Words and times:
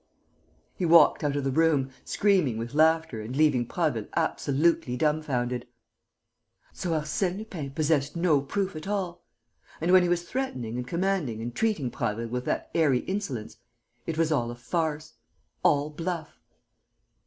He 0.73 0.83
walked 0.83 1.23
out 1.23 1.35
of 1.35 1.43
the 1.43 1.51
room, 1.51 1.91
screaming 2.03 2.57
with 2.57 2.73
laughter 2.73 3.21
and 3.21 3.35
leaving 3.37 3.67
Prasville 3.67 4.07
absolutely 4.15 4.97
dumbfounded. 4.97 5.67
So 6.73 6.89
Arsène 6.89 7.37
Lupin 7.37 7.69
possessed 7.69 8.15
no 8.15 8.41
proof 8.41 8.75
at 8.75 8.87
all; 8.87 9.23
and, 9.79 9.91
when 9.91 10.01
he 10.01 10.09
was 10.09 10.23
threatening 10.27 10.75
and 10.77 10.87
commanding 10.87 11.39
and 11.39 11.53
treating 11.53 11.91
Prasville 11.91 12.29
with 12.29 12.45
that 12.45 12.71
airy 12.73 13.01
insolence, 13.01 13.57
it 14.07 14.17
was 14.17 14.31
all 14.31 14.49
a 14.49 14.55
farce, 14.55 15.13
all 15.61 15.91
bluff! 15.91 16.39